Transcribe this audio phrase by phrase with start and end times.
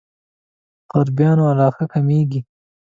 [0.97, 2.39] غريبانو علاقه کمېږي.